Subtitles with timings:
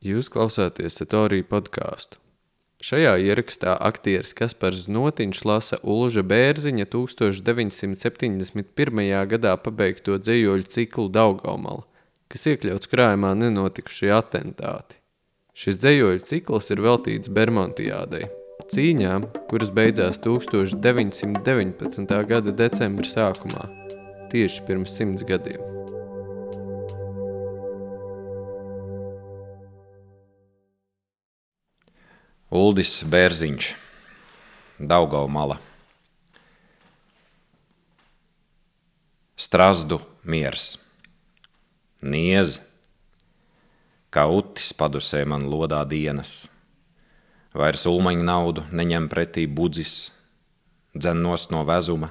[0.00, 2.16] Jūs klausāties Satorija podkāstu.
[2.80, 8.64] Šajā ierakstā aktieris Kaspars Notiņš lasa Ulža Bērziņa 1971.
[9.28, 11.84] gadā pabeigto dzējoļu ciklu Daugaumala,
[12.32, 14.96] kas iekļauts krājumā nenotikušie atentāti.
[15.52, 18.32] Šis dzējoļu cikls ir veltīts Bermontiādei,
[18.72, 20.80] cīņām, kuras beidzās 1919.
[22.32, 23.68] gada decembra sākumā,
[24.32, 25.79] tieši pirms simts gadiem.
[32.50, 33.66] Uldis Bērziņš,
[34.82, 35.60] Daugau mala.
[39.38, 40.72] Strazdu miers,
[42.02, 42.56] niez,
[44.10, 46.50] kā utis padusē man lodā dienas.
[47.54, 50.10] Vairs ulmaņu naudu neņem pretī budzis,
[50.90, 52.10] dzennos no vezuma,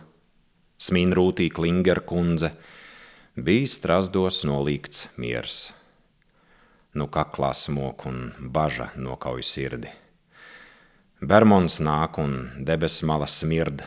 [0.79, 2.55] smin rūtī klinger kundze,
[3.35, 5.65] bija strazdos nolīgts miers.
[6.95, 9.99] Nu kaklā smok un baža nokauj sirdi.
[11.19, 13.81] Bermons nāk un debes mala smird,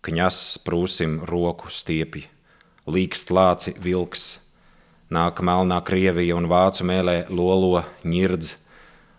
[0.00, 2.22] kņas sprūsim roku stiepi,
[2.88, 4.38] līkst lāci vilks,
[5.12, 8.54] nāk melnā Krievija un vācu mēlē lolo ņirdz,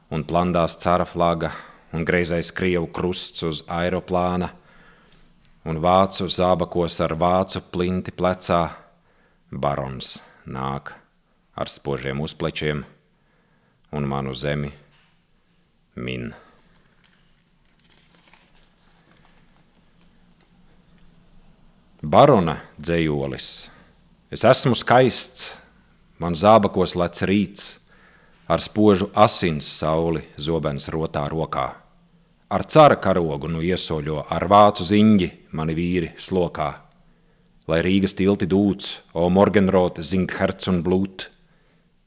[0.09, 1.51] un plandās cara flaga
[1.93, 4.49] un greizais Krievu krusts uz aeroplāna,
[5.69, 8.63] un vācu zābakos ar vācu plinti plecā,
[9.51, 10.15] barons
[10.49, 10.95] nāk
[11.53, 12.81] ar spožiem uzplečiem.
[13.93, 14.73] Un manu zemi
[15.95, 16.33] min.
[22.15, 23.45] Barona dzējolis.
[24.31, 25.49] Es esmu skaists,
[26.21, 27.63] man zābakos lec rīts,
[28.47, 31.65] ar spožu asins sauli zobens rotā rokā.
[32.55, 35.27] Ar cara karogu nu iesoļo, ar vācu ziņģi
[35.59, 36.69] mani vīri slokā.
[37.67, 41.27] Lai Rīgas tilti dūts, o Morgenrot, zingt herc un blūt,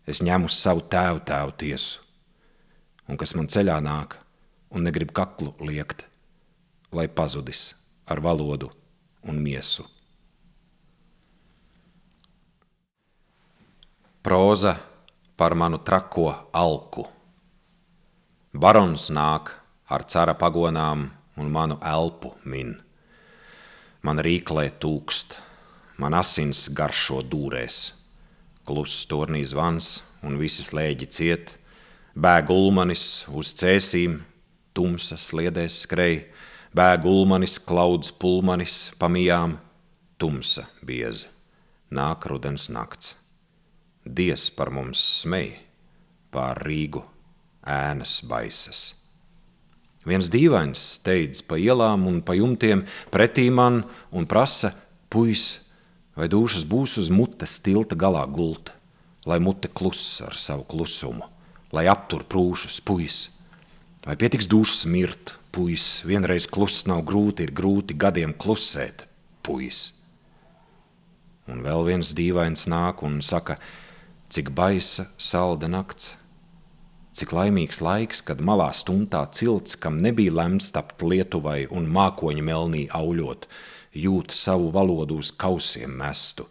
[0.08, 2.00] es ņemu savu tēvu tēvu tiesu.
[3.12, 4.16] Un kas man ceļā nāk
[4.72, 6.06] un negrib kaklu liekt,
[6.96, 7.74] lai pazudis
[8.08, 8.72] ar valodu
[9.28, 9.84] un miesu.
[14.22, 14.74] Proza
[15.36, 17.04] par manu trako alku.
[18.52, 19.52] Barons nāk
[19.86, 21.04] ar cara pagonām
[21.38, 22.72] un manu elpu min.
[24.02, 25.36] Man rīklē tūkst,
[26.02, 27.78] man asins garšo dūrēs.
[28.66, 31.54] Kluss turnī zvans un visi slēģi ciet,
[32.18, 34.18] bēg ulmanis uz cēsīm,
[34.74, 36.24] tumsa sliedēs skrej,
[36.74, 39.60] bēg ulmanis, klauds pulmanis, pamijām,
[40.18, 41.30] tumsa bieza,
[41.94, 43.14] nāk rudens nakts.
[44.08, 45.50] Dievs par mums smēj,
[46.32, 47.02] pār Rīgu
[47.68, 48.80] ēnas baisas.
[50.08, 53.82] Viens dīvains steidz pa ielām un pa jumtiem pretī man
[54.14, 54.70] un prasa,
[55.12, 55.58] puis,
[56.16, 58.72] vai dušas būs uz mutes tilta galā gulta,
[59.28, 61.26] lai mute kluss ar savu klusumu,
[61.76, 63.26] lai aptur prūšas, puis,
[64.06, 65.76] vai pietiks dušas mirt, puis,
[66.08, 69.04] vienreiz kluss nav grūti, ir grūti gadiem klusēt,
[69.44, 69.68] puis.
[71.48, 73.58] Un vēl viens dīvains nāk un saka,
[74.28, 76.12] cik baisa, salda nakts,
[77.16, 82.84] cik laimīgs laiks, kad malā stumtā cilts, kam nebija lemts tapt Lietuvai un mākoņa melnī
[82.94, 83.46] auļot,
[83.96, 86.44] jūt savu valodu uz kausiem mestu,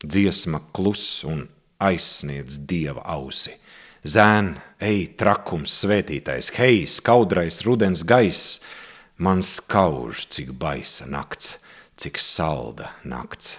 [0.00, 1.44] dziesma klus un
[1.80, 3.52] aizsniedz dieva ausi.
[4.00, 8.62] Zēn, ej, trakums svētītais, hei, skaudrais rudens gaiss,
[9.20, 11.58] man skauž, cik baisa nakts,
[12.00, 13.58] cik salda nakts.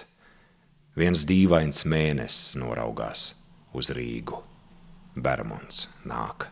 [0.98, 3.30] Viens dīvains mēnesis noraugās
[3.76, 4.40] uz Rīgu.
[5.14, 6.48] Bermons nāk.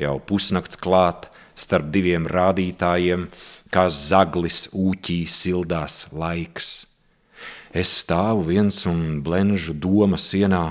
[0.00, 3.28] Jau pusnakts klāt starp diviem rādītājiem,
[3.70, 6.86] kā zaglis ūķī sildās laiks.
[7.74, 10.64] Es stāvu viens un blenžu doma sienā.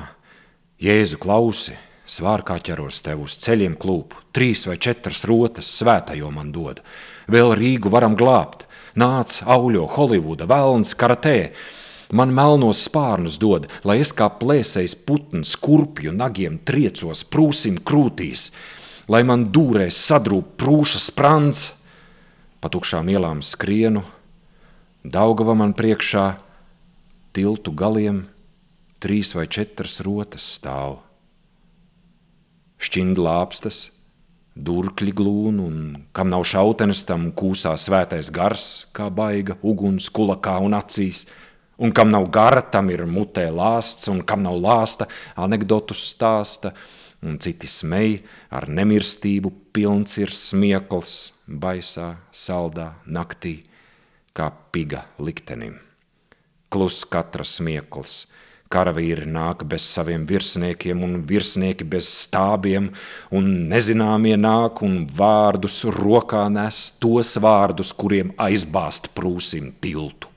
[0.83, 1.75] Jēzu klausi,
[2.07, 6.81] svārkā ķeros tev uz ceļiem klūpu, trīs vai četras rotas svētajo man dod.
[7.31, 8.67] Vēl Rīgu varam glābt,
[8.99, 11.53] nāc auļo Holivuda, velns karatē,
[12.11, 18.49] man melnos spārnus dod, lai es kā plēsējs putns kurpju nagiem triecos prūsim krūtīs,
[19.07, 21.69] lai man dūrēs sadrūp prūša sprants,
[22.59, 24.03] pa tukšām ielām skrienu,
[25.03, 26.37] Daugava man priekšā,
[27.35, 28.21] tiltu galiem
[29.03, 31.01] trīs vai četras rotas stāv.
[32.79, 33.89] Šķindlāpstas,
[34.55, 40.79] durkļi glūna, un kam nav šautenes, tam kūsā svētais gars, kā baiga uguns kulakā un
[40.79, 41.25] acīs–
[41.77, 46.73] Un kam nav gara, tam ir mutē lāsts, un kam nav lāsta, anekdotus stāsta,
[47.23, 48.19] un citi smej,
[48.53, 53.61] ar nemirstību pilns ir smiekls, baisā, saldā naktī,
[54.37, 55.79] kā piga liktenim.
[56.73, 58.23] Klus katra smiekls,
[58.73, 62.91] karavīri nāk bez saviem virsniekiem, un virsnieki bez stābiem,
[63.31, 70.32] un nezināmie nāk un vārdus rokā nes tos vārdus, kuriem aizbāzt prūsim tiltu.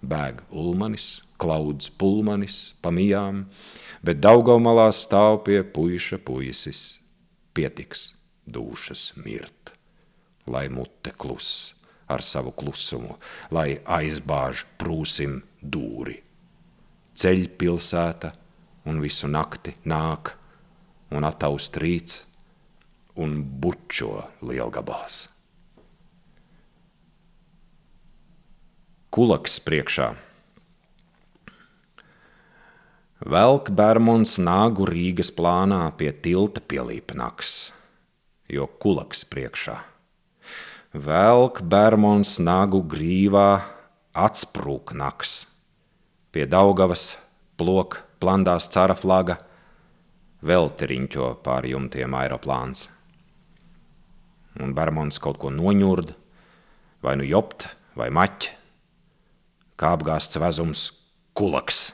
[0.00, 3.44] Bēg Ulmanis, Klauds Pulmanis, pamijām,
[4.04, 6.98] bet Daugaumalā stāv pie puiša puisis.
[7.54, 8.10] Pietiks
[8.46, 9.74] dušas mirt,
[10.46, 11.74] lai mute kluss
[12.10, 13.16] ar savu klusumu,
[13.54, 16.18] lai aizbāž prūsim dūri.
[17.20, 18.32] Ceļ pilsēta
[18.88, 20.32] un visu nakti nāk
[21.14, 22.22] un attaust rīts
[23.20, 25.26] un bučo lielgabals.
[29.10, 30.12] Kulaks priekšā.
[33.20, 37.70] Velk Bermons nāgu Rīgas plānā pie tilta pielīpa naks,
[38.48, 39.80] jo kulaks priekšā
[40.92, 43.62] velk Bermons nagu grīvā
[44.14, 45.46] atsprūk naks.
[46.34, 47.14] Pie Daugavas
[47.58, 49.38] plok plandās cara flaga,
[50.42, 52.88] vēl teriņķo pāri jumtiem aeroplāns.
[54.60, 56.14] Un Bermons kaut ko noņurd,
[57.02, 58.50] vai nu jopt, vai maķ,
[59.80, 60.86] kā apgāsts vezums
[61.32, 61.90] kulaks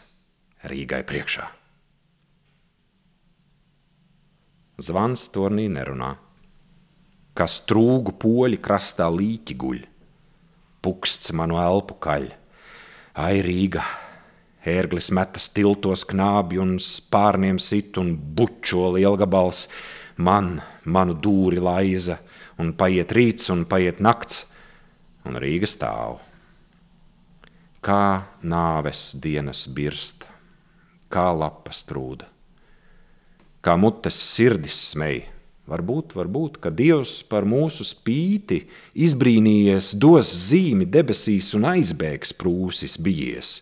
[0.66, 1.46] Rīgai priekšā.
[4.82, 6.16] Zvans turnī nerunā
[7.36, 9.84] kas trūgu poļi krastā līķi guļ.
[10.84, 12.30] Puksts manu elpu kaļ.
[13.20, 13.84] Ai, Rīga!
[14.66, 19.66] Ērglis metas tiltos knābi un spārniem sit un bučo lielgabals.
[20.16, 22.16] Man, manu dūri laiza,
[22.58, 24.46] un paiet rīts un paiet nakts,
[25.28, 26.22] un Rīga stāv.
[27.86, 30.26] Kā nāves dienas birst,
[31.06, 32.26] kā lapas trūda,
[33.62, 35.36] kā mutes sirdis smēja
[35.66, 38.60] Varbūt, varbūt, ka Dievs par mūsu spīti
[39.02, 43.56] izbrīnījies, dos zīmi debesīs un aizbēgs prūsis bijies.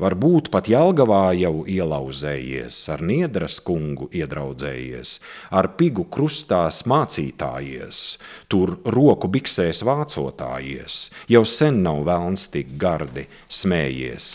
[0.00, 5.18] Varbūt pat Jelgavā jau ielauzējies, ar Niedras kungu iedraudzējies,
[5.52, 8.00] ar pigu krustās mācītājies,
[8.48, 14.30] tur roku biksēs vācotājies, jau sen nav vēlns tik gardi smējies.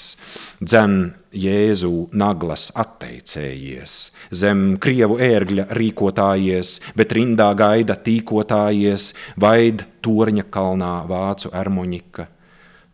[0.62, 1.00] Dzen
[1.38, 3.98] Jēzu naglas atteicējies,
[4.32, 12.30] zem krievu ērgļa rīkotājies, bet rindā gaida tīkotājies, vaid torņa kalnā vācu ermoņika,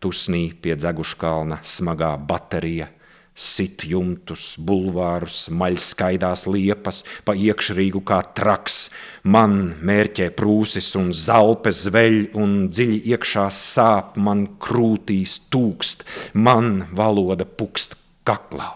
[0.04, 2.90] tusnī pie dzeguškalna smagā baterija,
[3.34, 8.90] sit jumtus, bulvārus, maļskaidās liepas, pa iekšrīgu kā traks,
[9.24, 17.48] man mērķē prūsis un zalpe zveļ un dziļi iekšā sāp, man krūtīs tūkst, man valoda
[17.48, 17.98] pukst
[18.28, 18.70] kaklā.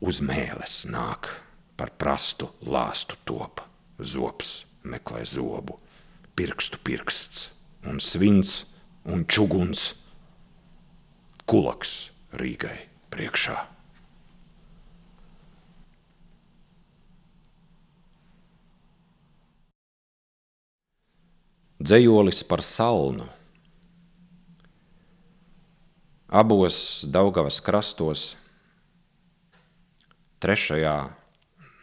[0.00, 1.28] Uz mēles nāk
[1.76, 3.60] par prastu lāstu top,
[4.00, 5.76] zops meklē zobu,
[6.32, 7.50] pirkstu pirksts
[7.86, 8.64] un svins
[9.08, 9.94] un čuguns,
[11.48, 12.78] kulaks Rīgai
[13.10, 13.56] priekšā.
[21.80, 23.24] Dzējolis par salnu
[26.30, 28.36] abos Daugavas krastos.
[30.40, 31.10] Trešajā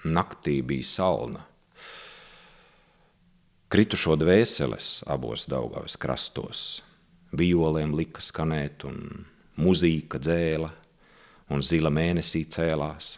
[0.07, 1.43] naktī bija salna.
[3.67, 6.59] Kritušo dvēseles abos Daugavas krastos.
[7.35, 9.25] Violiem lika skanēt, un
[9.59, 10.69] mūzika dzēla,
[11.51, 13.17] un zila mēnesī cēlās.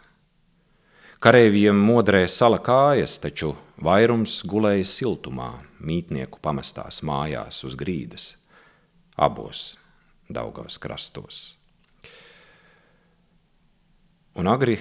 [1.22, 5.52] Kareiviem modrē sala kājas, taču vairums gulēja siltumā,
[5.86, 8.32] mītnieku pamestās mājās uz grīdas,
[9.14, 9.76] abos
[10.26, 11.38] Daugavas krastos.
[14.34, 14.80] Un agri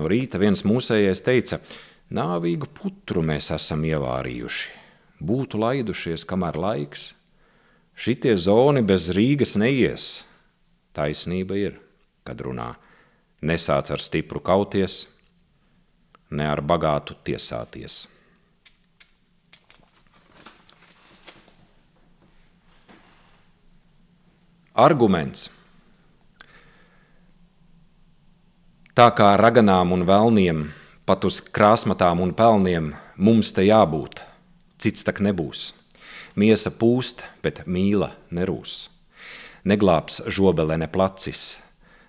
[0.00, 1.60] no rīta viens mūsējais teica,
[2.08, 4.80] nāvīgu putru mēs esam ievārījuši,
[5.20, 7.12] būtu laidušies, kamēr laiks.
[7.94, 10.24] Šitie zoni bez Rīgas neies.
[10.94, 11.78] Taisnība ir,
[12.26, 12.74] kad runā,
[13.42, 15.04] nesāc ar stipru kauties,
[16.30, 18.04] ne ar bagātu tiesāties.
[24.74, 25.50] Arguments.
[28.94, 30.64] Tā kā raganām un velniem,
[31.06, 34.22] pat uz krāsmatām un pelniem mums te jābūt,
[34.84, 35.72] cits tak nebūs.
[36.36, 38.90] Miesa pūst, bet mīla nerūs.
[39.64, 41.56] Neglābs žobele ne placis,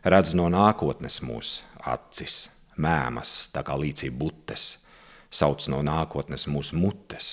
[0.03, 4.75] redz no nākotnes mūs acis, mēmas tā kā līdzī butes,
[5.31, 7.31] sauc no nākotnes mūsu mutes.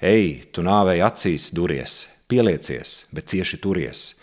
[0.00, 4.08] Ej, tu nāvēji acīs duries, pieliecies, bet cieši turies–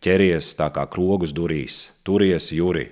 [0.00, 2.88] ķeries tā kā krogus durīs, turies jūri.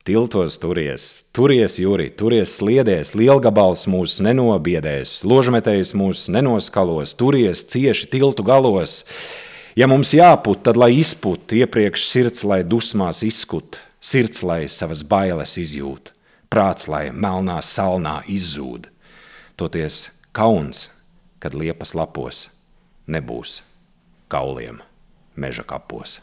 [0.00, 1.02] Tiltos turies,
[1.36, 9.02] turies jūri, turies sliedēs, lielgabals mūs nenobiedēs, ložmetējs mūs nenoskalos, turies cieši tiltu galos.
[9.76, 15.58] Ja mums jāput, tad lai izput, iepriekš sirds, lai dusmās izskut, sirds, lai savas bailes
[15.60, 16.14] izjūt,
[16.48, 18.88] prāts, lai melnā salnā izzūd.
[19.60, 20.86] Toties kauns,
[21.44, 22.46] kad liepas lapos
[23.04, 23.60] nebūs
[24.32, 24.80] kauliem
[25.36, 26.22] meža kapos.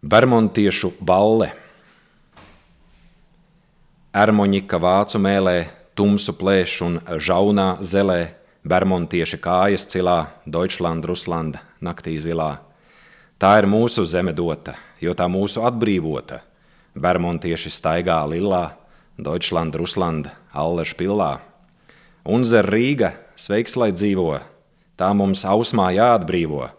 [0.00, 1.50] Bermontiešu balle.
[4.16, 8.32] Ermoņika vācu mēlē, tumsu plēš un žaunā zelē,
[8.64, 12.62] Bermontieši kājas cilā, Deutschland, Ruslanda, naktī zilā.
[13.36, 16.40] Tā ir mūsu zeme dota, jo tā mūsu atbrīvota.
[16.96, 18.72] Bermontieši staigā lilā,
[19.20, 21.30] Deutschland, Ruslanda, Alleša pilā.
[22.24, 24.40] Unzer Rīga, sveiks, lai dzīvo,
[24.96, 26.70] tā mums ausmā jāatbrīvo.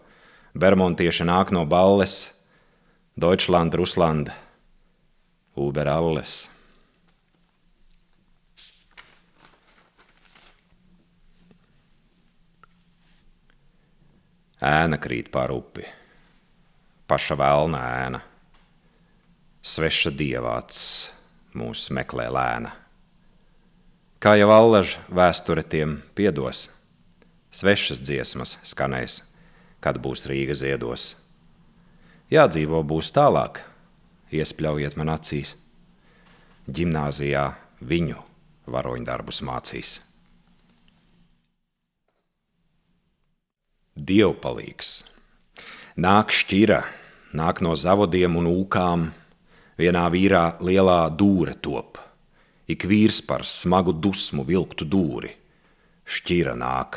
[0.58, 2.31] Bermontieši nāk no balles,
[3.22, 4.32] Deutschland, Russland,
[5.54, 6.48] über alles.
[14.58, 15.86] Ēna krīt pār upi,
[17.06, 18.24] paša vēlna ēna,
[19.62, 20.82] sveša dievāts
[21.54, 22.74] mūs meklē lēna.
[24.18, 26.72] Kā jau allaž vēsture tiem piedos,
[27.54, 29.22] svešas dziesmas skanēs,
[29.78, 31.12] kad būs Rīga ziedos.
[32.32, 33.58] Jādzīvo būs tālāk,
[34.32, 35.50] iespļaujiet man acīs.
[36.64, 37.42] Gimnāzijā
[37.84, 38.22] viņu
[38.72, 39.90] varoņdarbus mācīs.
[43.92, 44.92] Dievpalīgs.
[46.00, 46.78] Nāk šķira,
[47.36, 49.04] nāk no zavodiem un ūkām,
[49.76, 52.00] vienā vīrā lielā dūre top.
[52.64, 55.34] Ik vīrs par smagu dusmu vilktu dūri.
[56.08, 56.96] Šķira nāk,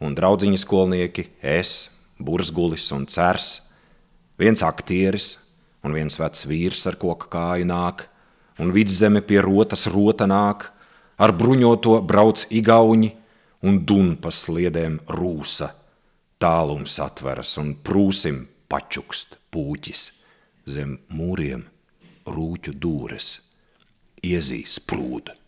[0.00, 3.50] un draudziņi skolnieki, es, bursgulis un cers–
[4.42, 5.36] Viens aktieris
[5.86, 8.06] un viens vecs vīrs ar koka kāju nāk,
[8.58, 10.64] un vidzeme pie rotas rota nāk,
[11.22, 13.10] ar bruņoto brauc igauņi
[13.68, 15.68] un dun pa sliedēm rūsa.
[16.42, 20.02] Tālums atveras un prūsim pačukst pūķis,
[20.66, 21.62] zem mūriem
[22.26, 23.36] rūķu dūres,
[24.26, 25.38] iezīs prūda.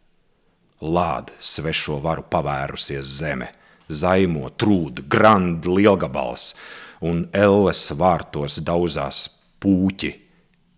[0.84, 3.50] Lāda svešo varu pavērusies zeme,
[3.88, 6.52] zaimo, trūda, grand lielgabals,
[7.04, 9.26] un elles vārtos dauzās
[9.60, 10.10] pūķi,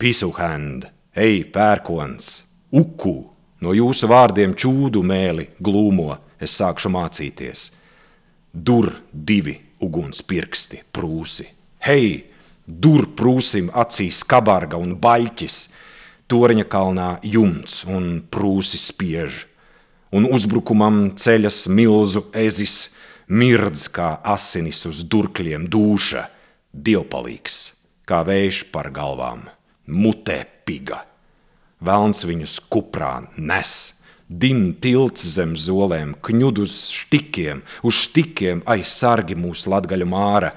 [0.00, 2.30] pisuhand, ej, pērkons,
[2.74, 3.16] uku,
[3.62, 7.70] no jūsu vārdiem čūdu mēli glūmo, es sākšu mācīties.
[8.52, 11.46] Dur divi ugunspirksti, prūsi,
[11.86, 12.24] hei,
[12.66, 15.58] dur prūsim acīs kabarga un baļķis,
[16.26, 19.44] toreņa kalnā jumts un prūsi spiež,
[20.10, 26.24] un uzbrukumam ceļas milzu ezis, mirdz kā asinis uz durkļiem dūša,
[26.72, 27.58] dievpalīgs,
[28.06, 29.46] kā vējš par galvām,
[29.86, 31.02] mutē piga.
[31.82, 33.72] Velns viņus kuprā nes,
[34.28, 40.52] din tilts zem zolēm, kņud uz štikiem, uz štikiem aizsargi mūsu latgaļu māra,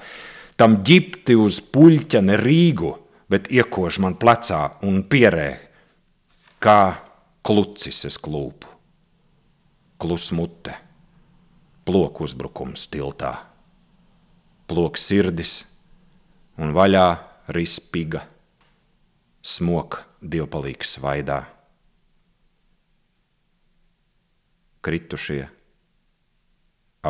[0.56, 2.94] tam ģipti uz puļķa ne Rīgu,
[3.30, 5.50] bet iekož man plecā un pierē,
[6.62, 6.80] kā
[7.46, 8.70] klucis es klūpu,
[10.00, 10.89] klus mute
[11.90, 13.32] ploku uzbrukums tiltā.
[14.70, 15.54] Ploks sirdis
[16.62, 17.06] un vaļā
[17.50, 18.20] rispiga,
[19.42, 21.40] smok dievpalīgs vaidā.
[24.86, 25.40] Kritušie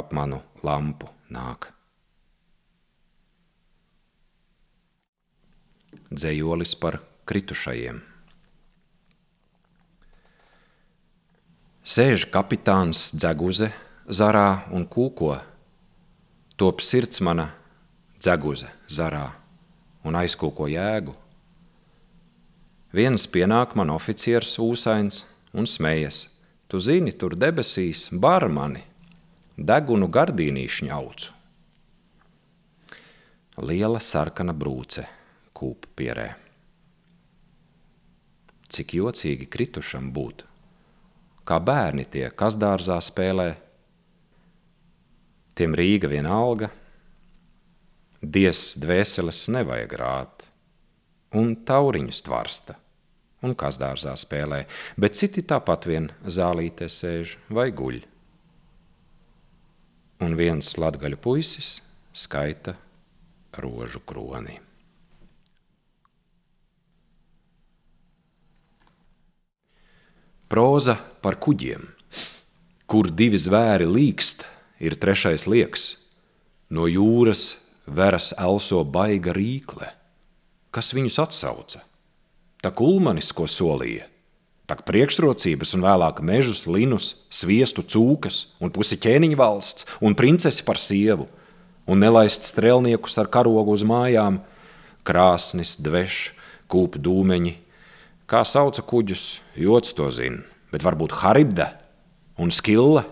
[0.01, 1.69] ap manu lampu nāk.
[6.09, 8.01] Dzējolis par kritušajiem.
[11.85, 13.73] Sēž kapitāns Dzeguze
[14.11, 15.37] zarā un kūko,
[16.59, 17.51] top sirds mana
[18.19, 19.29] dzeguze zarā
[20.05, 21.15] un aizkūko jēgu.
[22.91, 25.23] Viens pienāk man oficieris ūsains
[25.55, 26.25] un smējas.
[26.71, 28.83] Tu zini, tur debesīs bar mani,
[29.57, 31.33] degunu gardīnīšu ņaucu.
[33.61, 35.07] Liela sarkana brūce
[35.55, 36.29] kūp pierē.
[38.71, 40.45] Cik jocīgi kritušam būt,
[41.47, 43.51] kā bērni tie, kas dārzā spēlē,
[45.61, 46.71] Tiem Rīga vienalga,
[48.25, 50.45] dievs dvēseles nevajag rāt,
[51.37, 52.79] un tauriņus tvarsta,
[53.45, 54.63] un kas dārzā spēlē,
[54.97, 57.99] bet citi tāpat vien zālītē sēž vai guļ.
[60.25, 61.69] Un viens latgaļu puisis
[62.17, 62.73] skaita
[63.61, 64.57] rožu kroni.
[70.49, 71.85] Proza par kuģiem,
[72.89, 74.47] kur divi zvēri līkst–
[74.81, 75.95] ir trešais liekas.
[76.71, 79.91] No jūras veras elso baiga rīkle,
[80.75, 81.85] kas viņus atsauca.
[82.61, 84.07] Tā kulmanis, ko solīja,
[84.71, 90.79] Tak priekšrocības un vēlāk mežus, linus, sviestu, cūkas un pusi ķēniņa valsts un princesi par
[90.79, 91.27] sievu
[91.91, 94.39] un nelaist strēlniekus ar karogu uz mājām,
[95.03, 96.31] krāsnis, dvešs,
[96.71, 97.57] kūpa dūmeņi.
[98.31, 101.73] Kā sauca kuģus, jots to zina, bet varbūt Haribda
[102.39, 103.03] un Skilla,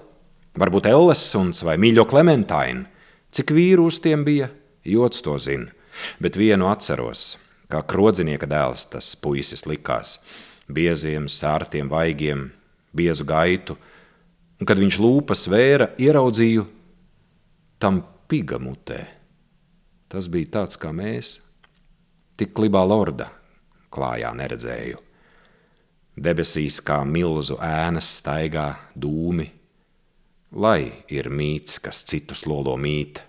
[0.59, 2.87] varbūt Ellesons vai Mīļo Klementāina.
[3.35, 4.49] Cik vīru uz tiem bija,
[4.89, 5.69] jots to zina,
[6.23, 7.37] bet vienu atceros,
[7.69, 10.17] kā krodzinieka dēls tas puisis likās,
[10.73, 12.49] bieziem, sārtiem vaigiem,
[12.97, 13.77] biezu gaitu,
[14.59, 16.65] un kad viņš lūpas vēra, ieraudzīju
[17.79, 19.05] tam piga mutē.
[20.09, 21.37] Tas bija tāds kā mēs,
[22.41, 23.29] tik klibā lorda
[23.93, 25.05] klājā neredzēju.
[26.19, 29.47] Debesīs kā milzu ēnas staigā dūmi,
[30.53, 33.23] lai ir mīts, kas citus lolo mīt.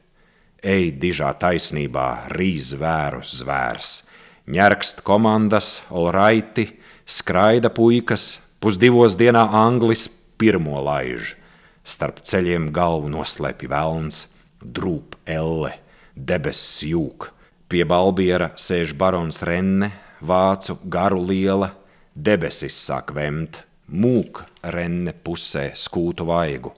[0.59, 4.03] Ej, dižā taisnībā, rīz vēru zvērs,
[4.51, 6.67] ņerkst komandas, olraiti,
[7.07, 10.09] skraida puikas, pusdivos dienā anglis
[10.39, 11.35] pirmo laiž,
[11.83, 14.25] starp ceļiem galvu noslēpj velns
[14.63, 15.73] drūp elle,
[16.15, 17.31] debesis jūk.
[17.69, 21.71] Pie balbiera sēž barons Renne, vācu garu liela,
[22.15, 26.73] debesis sāk vemt, mūk Renne pusē skūtu vaigu.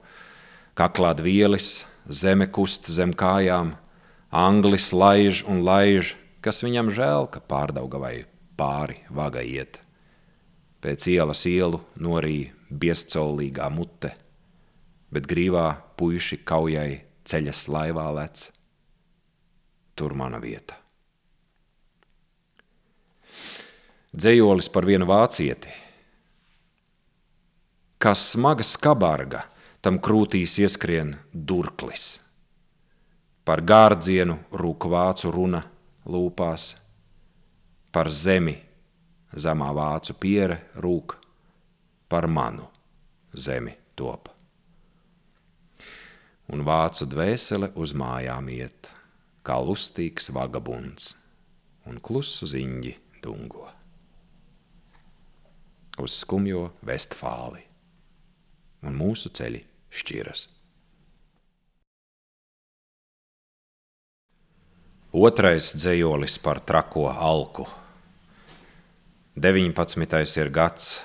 [0.82, 3.76] Kaklāt vielis, zeme kust zem kājām,
[4.34, 8.24] anglis laiž un laiž, kas viņam žēl, ka pārdaugavai
[8.58, 9.78] pāri vaga iet.
[10.82, 14.10] Pēc ielas ielu norīja biezcolīgā mute,
[15.14, 15.68] bet grīvā
[16.02, 18.48] puiši kaujai ceļas laivā lec.
[19.94, 20.82] Tur mana vieta.
[24.18, 25.70] Dzējolis par vienu vācieti.
[28.02, 29.46] Kā smaga skabarga,
[29.82, 32.20] tam krūtīs ieskrien durklis.
[33.46, 35.64] Par gārdzienu rūk vācu runa
[36.06, 36.76] lūpās,
[37.92, 38.58] par zemi
[39.34, 41.18] zemā vācu piere rūk,
[42.08, 42.68] par manu
[43.34, 44.32] zemi top
[46.52, 48.90] un vācu dvēsele uz mājām iet,
[49.48, 51.14] kā lustīgs vagabunds,
[51.88, 53.70] un klusu ziņģi dungo.
[56.02, 57.64] Uz skumjo Vestfāli,
[58.84, 60.48] un mūsu ceļi šķiras.
[65.12, 67.68] Otrais dzējolis par trako alku.
[69.36, 70.38] 19.
[70.40, 71.02] ir gads,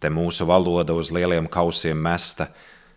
[0.00, 2.50] te mūsu valoda uz lieliem kausiem mesta,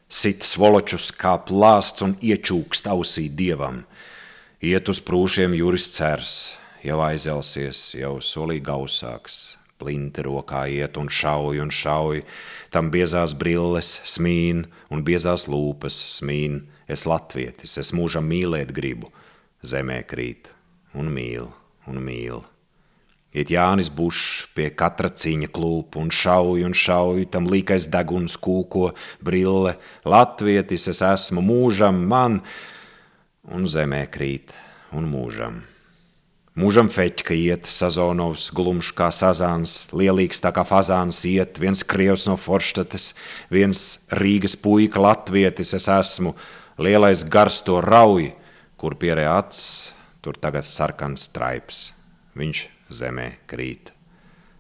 [0.08, 3.86] sit svoločus kā plāsts un iečūkst ausī dievam.
[4.64, 9.57] Iet uz prūšiem juris cers, jau aizelsies, jau solī gausāks.
[9.78, 12.24] Plinti rokā iet un šauj un šauj,
[12.74, 16.64] tam biezās brilles smīn un biezās lūpas smīn.
[16.88, 19.12] Es latvietis, es mūžam mīlēt gribu,
[19.62, 20.50] zemē krīt
[20.98, 21.52] un mīl
[21.88, 22.46] un mīl.
[23.38, 28.94] Iet Jānis Bušs pie katra ciņa klūp un šauj un šauj, tam līkais deguns kūko,
[29.22, 29.76] brille,
[30.08, 32.40] latvietis es esmu mūžam man,
[33.52, 34.56] un zemē krīt
[34.96, 35.62] un mūžam.
[36.58, 42.34] Mūžam feķka iet, Sazonovs glumšs kā sazāns, lielīgs tā kā fazāns iet, viens krievs no
[42.42, 43.12] Forštates,
[43.54, 46.32] viens Rīgas puika latvietis es esmu,
[46.82, 48.32] lielais gars to rauj,
[48.74, 49.60] kur pierē acs,
[50.26, 51.92] tur tagad sarkans traips.
[52.34, 53.94] Viņš zemē krīt.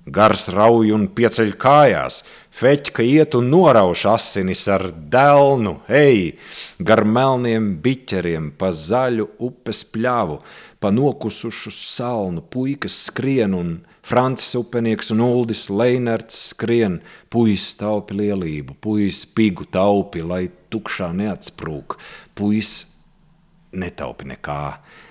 [0.07, 2.21] Gars rauj un pieceļ kājās,
[2.55, 6.38] feķka iet un norauž asinis ar dēlnu, ej,
[6.79, 10.38] gar melniem biķeriem pa zaļu upes pļāvu,
[10.79, 13.71] pa nokusušu salnu puikas skrien un
[14.07, 21.97] Francis upenieks un Uldis Leinerts skrien, puis taupi lielību, puis pigu taupi, lai tukšā neatsprūk,
[22.37, 22.63] puis
[23.75, 24.61] netaupi nekā,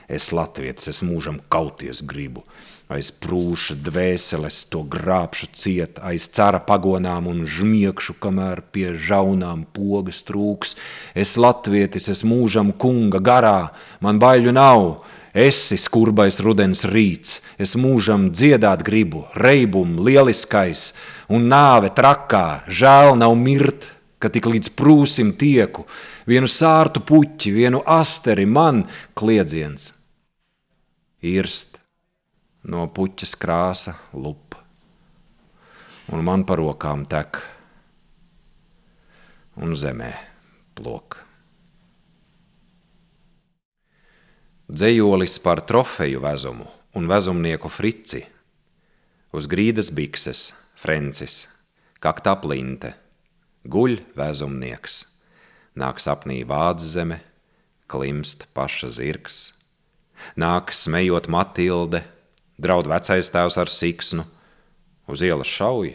[0.09, 2.47] es latvietis, es mūžam kauties gribu
[2.87, 10.23] aiz prūša dvēseles to grābšu ciet, aiz cara pagonām un žmiekšu, kamēr pie žaunām pogas
[10.27, 10.77] trūks.
[11.15, 14.87] Es latvietis, es mūžam kunga garā, man baiļu nav,
[15.37, 20.95] esi skurbais rudens rīts, es mūžam dziedāt gribu, reibum lieliskais
[21.29, 25.85] un nāve trakā, žēl nav mirt, ka tik līdz prūsim tieku,
[26.25, 28.87] vienu sārtu puķi, vienu asteri man
[29.19, 29.93] kliedziens.
[31.21, 31.77] Irst
[32.65, 34.63] no puķas krāsa lupa,
[36.17, 37.43] un man par rokām tek,
[39.61, 40.15] un zemē
[40.77, 41.26] plok.
[44.77, 46.67] Dzējolis par trofeju vezumu
[46.99, 48.19] un vezumnieku frici,
[49.33, 51.47] uz grīdas bikses, Francis,
[52.05, 52.91] kaktā plinte,
[53.65, 54.99] guļ vezumnieks,
[55.81, 57.23] nāk sapnī vāds zeme,
[57.89, 59.39] klimst paša zirgs,
[60.37, 62.03] nāk smējot Matilde,
[62.61, 64.27] Draud vecais tēvs ar siksnu,
[65.09, 65.95] uz ielas šauj.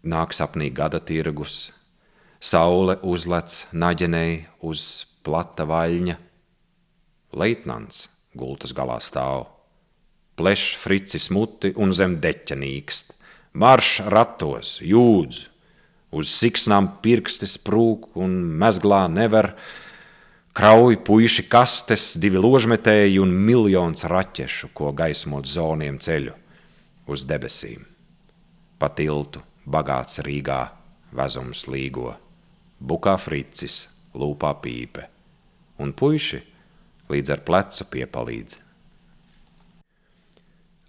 [0.00, 1.72] nāk sapnī gada tirgus,
[2.40, 6.16] saule uzlec naģenei uz plata vaļņa.
[7.34, 9.46] Leitnants gultas galā stāv,
[10.36, 13.12] pleš fricis muti un zem deķa nīkst,
[13.56, 15.40] marš ratos, jūdz,
[16.16, 19.54] uz siksnām pirksti sprūk un mezglā nevar,
[20.56, 26.36] krauj puiši kastes, divi ložmetēji un miljons raķešu, ko gaismot zoniem ceļu
[27.08, 27.84] uz debesīm.
[28.76, 30.60] Pa tiltu bagāts Rīgā,
[31.16, 32.12] vezums līgo,
[32.80, 33.86] bukā fricis,
[34.16, 35.06] lūpā pīpe,
[35.80, 36.42] un puiši
[37.12, 38.58] līdz ar plecu piepalīdz.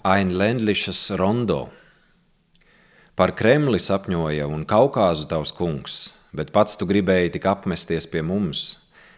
[0.07, 1.67] Ainlendlišas rondo.
[3.17, 5.95] Par Kremli sapņoja un Kaukāzu tavs kungs,
[6.37, 8.77] bet pats tu gribēji tik apmesties pie mums,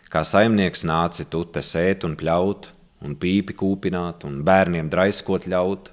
[0.09, 2.69] kā saimnieks nāci tu te sēt un pļaut,
[3.03, 5.91] un pīpi kūpināt, un bērniem draiskot ļaut,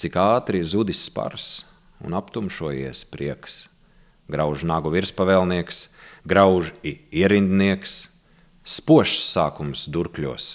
[0.00, 1.64] cik ātri zudis spars,
[2.04, 3.64] un aptumšojies prieks.
[4.32, 5.88] Grauž nagu virspavēlnieks,
[6.24, 8.08] grauž ierindnieks,
[8.64, 10.46] spožs sākums durkļos,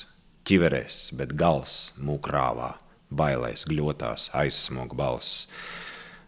[0.50, 2.74] ķiverēs, bet gals mūkrāvā,
[3.10, 5.46] bailēs gļotās aizsmog balss.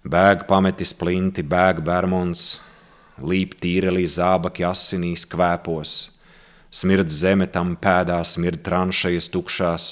[0.05, 2.59] Bēg pametis plinti, bēg bērmons,
[3.21, 5.95] līp tīrelī zābaki asinīs kvēpos,
[6.69, 9.89] smird zeme tam pēdās, smird tranšejas tukšās,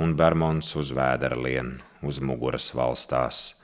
[0.00, 3.58] un bērmons uz vēdera lien, uz muguras valstās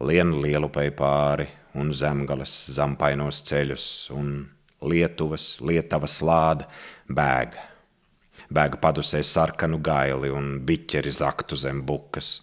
[0.00, 3.84] lien lielupei pāri un zemgales zampainos ceļus,
[4.16, 4.48] un
[4.80, 6.66] Lietuvas, Lietavas lāde
[7.08, 7.56] bēg.
[8.50, 12.40] Bēg padusē sarkanu gaili un biķeri zaktu zem bukas.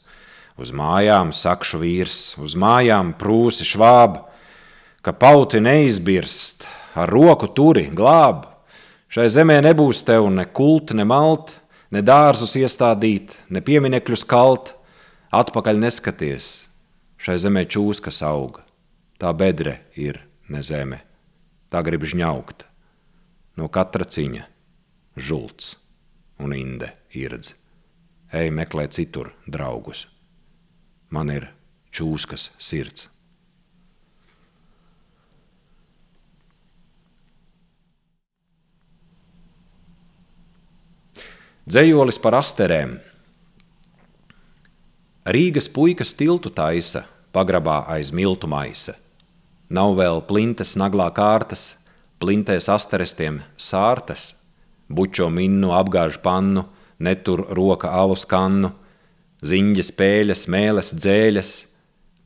[0.57, 4.23] Uz mājām sakšu vīrs, uz mājām prūsi švāba,
[5.05, 6.65] ka pauti neizbirst,
[6.97, 8.47] ar roku turi, glāb.
[9.09, 11.53] Šai zemē nebūs tev ne kulta, ne malta,
[11.91, 14.73] ne dārzus iestādīt, ne pieminekļus kalt,
[15.31, 16.67] atpakaļ neskaties,
[17.17, 18.61] Šai zemē čūs, kas auga,
[19.17, 20.21] tā bedre ir
[20.53, 21.01] ne zeme,
[21.71, 22.65] tā grib žņaukt.
[23.57, 24.45] No katra ciņa
[25.17, 25.75] žults
[26.39, 27.53] un inde irdz.
[28.33, 30.05] Ej, meklē citur draugus.
[31.09, 31.49] Man ir
[31.95, 33.07] čūskas sirds.
[41.67, 42.93] Dzējolis par asterēm
[45.27, 47.01] Rīgas puikas tiltu taisa,
[47.35, 48.93] pagrabā aiz miltu maisa.
[49.67, 51.75] Nav vēl plintes naglā kārtas,
[52.23, 54.31] plintēs asterestiem sārtas,
[54.87, 56.63] bučo minnu apgāž pannu,
[57.03, 58.71] netur roka alus kannu,
[59.43, 61.51] ziņģes pēļas, mēles dzēļas,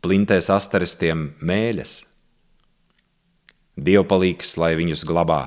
[0.05, 1.97] plintēs asterestiem mēļas.
[3.81, 5.41] Dievpalīgs, lai viņus glabā,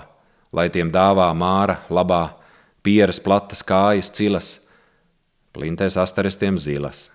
[0.52, 2.34] lai tiem dāvā māra labā,
[2.82, 4.52] pieras platas kājas cilas,
[5.54, 7.08] plintēs asterestiem zilas.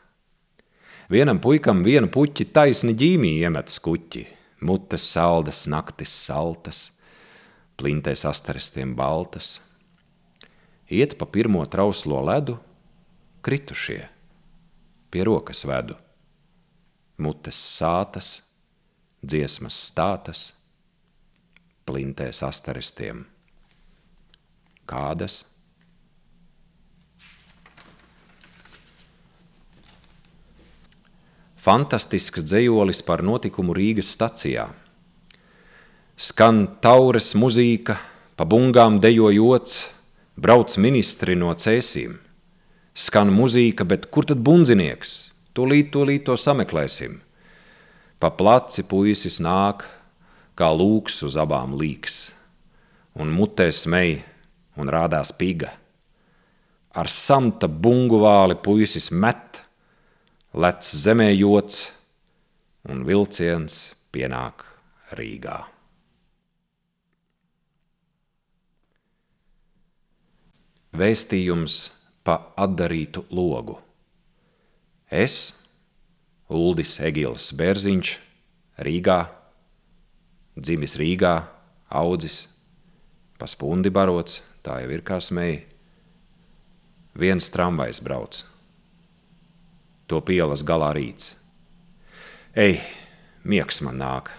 [1.10, 4.28] Vienam puikam vienu puķi taisni ģīmī iemetas kuķi,
[4.62, 6.90] mutes saldas, naktis saltas,
[7.80, 9.58] plintēs astarestiem baltas.
[10.90, 12.58] Iet pa pirmo trauslo ledu,
[13.46, 14.02] kritušie,
[15.12, 15.96] pie rokas vedu.
[17.20, 18.40] Mutes sātas,
[19.22, 20.50] dziesmas stātas,
[21.86, 23.26] plintēs astarestiem.
[24.90, 25.44] Kādas?
[31.70, 34.66] Fantastisks dzējolis par notikumu Rīgas stacijā.
[36.18, 38.00] Skan taures muzīka,
[38.36, 39.84] pa bungām dejo jots,
[40.34, 42.16] brauc ministri no cēsīm.
[42.98, 45.14] Skan muzīka, bet kur tad bundzinieks?
[45.54, 47.20] Tūlīt, tūlīt to sameklēsim.
[48.20, 49.86] Pa placi puisis nāk,
[50.58, 52.18] kā lūks uz abām līks,
[53.16, 54.18] un mutē smej
[54.80, 55.72] un rādās piga.
[56.98, 59.49] Ar samta bungu vāli puisis met,
[60.54, 61.92] lec zemē jots,
[62.90, 64.66] un vilciens pienāk
[65.14, 65.60] Rīgā.
[70.98, 71.76] Vēstījums
[72.26, 73.78] pa atdarītu logu.
[75.06, 75.54] Es,
[76.50, 78.18] Uldis Egils Bērziņš,
[78.82, 79.22] Rīgā,
[80.58, 81.36] dzimis Rīgā,
[81.94, 82.48] audzis,
[83.38, 85.62] pa spundi barots, tā jau ir kā smēja.
[87.14, 88.48] Viens tramvajs brauc
[90.10, 91.36] to pielas galā rīts.
[92.58, 92.82] Ej,
[93.46, 94.34] miegs man nāk,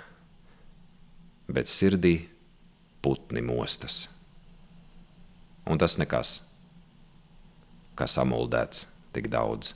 [1.47, 2.27] bet sirdī
[3.03, 4.09] putni mostas.
[5.71, 6.43] Un tas nekas,
[7.95, 9.75] kas samuldēts tik daudz.